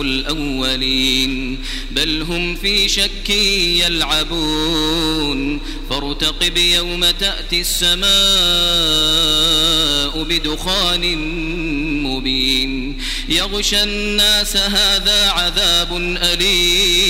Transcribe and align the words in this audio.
الأولين 0.00 1.58
بل 1.90 2.22
هم 2.22 2.56
في 2.56 2.88
شك 2.88 3.30
يلعبون. 3.80 5.60
فارتقب 5.90 6.56
يوم 6.56 7.10
تأتي 7.10 7.60
السماء 7.60 8.10
بدخان 10.22 11.16
مبين. 12.02 12.98
يغشى 13.28 13.82
الناس 13.82 14.56
هذا 14.56 15.30
عذاب 15.30 15.96
أليم. 16.22 17.09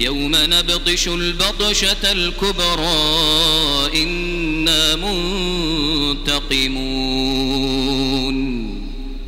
يوم 0.00 0.32
نبطش 0.34 1.08
البطشة 1.08 2.12
الكبرى 2.12 4.02
إنا 4.02 4.96
منتقمون. 4.96 6.76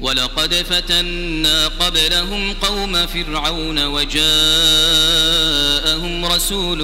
ولقد 0.01 0.55
فتنا 0.55 1.69
قبلهم 1.69 2.53
قوم 2.53 3.07
فرعون 3.07 3.85
وجاءهم 3.85 4.25
رسول 6.25 6.79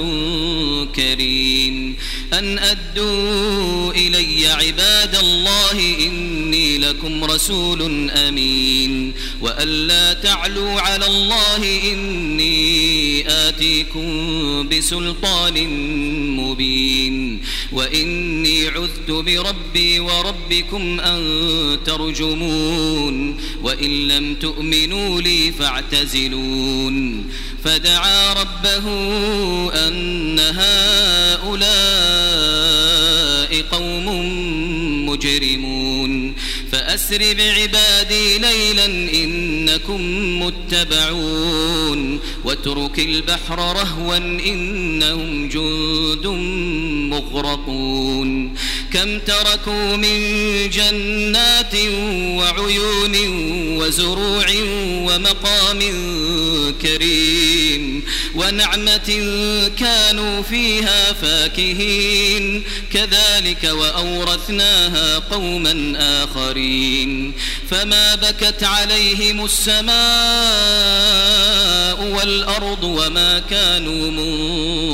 كريم. 0.96 1.96
أن 2.32 2.58
أدوا 2.58 3.92
إلي 3.92 4.48
عباد 4.48 5.16
الله 5.16 5.96
إني 6.00 6.78
لكم 6.78 7.24
رسول 7.24 8.10
أمين. 8.10 9.14
وأن 9.40 9.68
لا 9.68 10.12
تعلوا 10.12 10.80
على 10.80 11.06
الله 11.06 11.92
إني 11.92 12.43
آتيكم 13.54 14.68
بسلطان 14.68 15.68
مبين 16.36 17.40
وإني 17.72 18.68
عذت 18.68 19.10
بربي 19.10 20.00
وربكم 20.00 21.00
أن 21.00 21.78
ترجمون 21.86 23.36
وإن 23.62 24.08
لم 24.08 24.34
تؤمنوا 24.34 25.20
لي 25.20 25.52
فاعتزلون 25.52 27.26
فدعا 27.64 28.32
ربه 28.32 28.88
أن 29.88 30.38
هؤلاء 30.38 31.74
قوم 33.70 34.06
مجرمون 35.08 36.34
فأسر 36.72 37.18
بعبادي 37.18 38.38
ليلا 38.38 38.86
إنكم 39.74 40.42
متبعون 40.42 42.20
واترك 42.44 42.98
البحر 42.98 43.58
رهوا 43.58 44.16
إنهم 44.16 45.48
جند 45.48 46.26
مغرقون 47.10 48.54
كم 48.92 49.18
تركوا 49.18 49.96
من 49.96 50.18
جنات 50.70 51.74
وعيون 52.38 53.16
وزروع 53.78 54.46
ومقام 54.80 55.78
كريم 56.82 58.02
ونعمة 58.34 59.22
كانوا 59.78 60.42
فيها 60.42 61.12
فاكهين 61.12 62.62
كذلك 62.92 63.64
وأورثناها 63.64 65.18
قوما 65.18 65.92
آخرين 65.96 67.32
فما 67.70 68.14
بكت 68.14 68.64
عليهم 68.64 69.44
السماء 69.44 69.94
والأرض 72.02 72.84
وما 72.84 73.38
كانوا 73.38 74.10
منظرين 74.10 74.93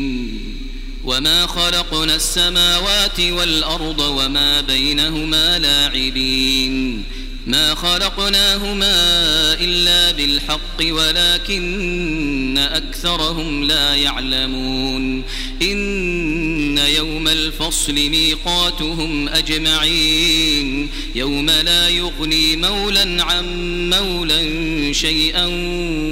وما 1.03 1.47
خلقنا 1.47 2.15
السماوات 2.15 3.19
والأرض 3.19 3.99
وما 3.99 4.61
بينهما 4.61 5.59
لاعبين 5.59 7.03
ما 7.47 7.75
خلقناهما 7.75 8.93
إلا 9.53 10.11
بالحق 10.11 10.81
ولكن 10.81 12.57
أكثرهم 12.57 13.63
لا 13.63 13.95
يعلمون 13.95 15.23
إن 15.61 16.77
يوم 16.77 17.27
الفصل 17.27 17.93
ميقاتهم 17.93 19.29
أجمعين 19.29 20.89
يوم 21.15 21.49
لا 21.49 21.89
يغني 21.89 22.55
مولا 22.55 23.23
عن 23.23 23.45
مولا 23.89 24.41
شيئا 24.93 25.45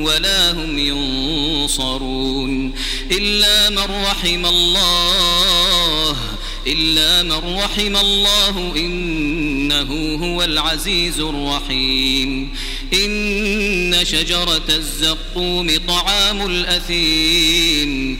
ولا 0.04 0.52
هم 0.52 0.80
ينصرون 0.80 2.74
إلا 3.12 3.70
من 3.70 4.06
رحم 4.06 4.46
الله 4.46 6.16
إلا 6.68 7.24
من 7.24 7.56
رحم 7.58 7.96
الله 7.98 8.74
إنه 8.76 10.18
هو 10.22 10.44
العزيز 10.44 11.20
الرحيم. 11.20 12.50
إن 12.94 14.06
شجرة 14.06 14.70
الزقوم 14.70 15.78
طعام 15.88 16.46
الأثيم 16.46 18.20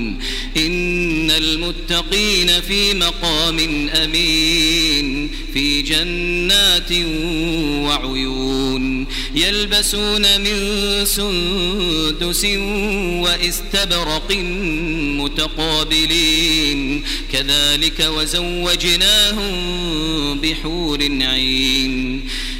إن 1.71 1.75
المتقين 1.79 2.61
في 2.61 2.93
مقام 2.93 3.89
أمين 3.89 5.31
في 5.53 5.81
جنات 5.81 6.91
وعيون. 7.85 9.07
يلبسون 9.35 10.41
من 10.41 11.05
سندس 11.05 12.45
واستبرق 13.23 14.31
متقابلين. 15.17 17.03
كذلك 17.31 18.09
وزوجناهم 18.17 19.51
بحور 20.39 20.99
عين. 21.21 22.21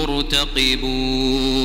مرتقبون 0.00 1.60